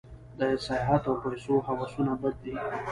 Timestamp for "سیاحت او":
0.65-1.15